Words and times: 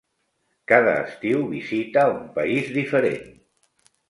Cada 0.71 0.95
estiu 1.01 1.43
visita 1.51 2.07
un 2.15 2.25
país 2.39 2.73
diferent. 2.79 3.31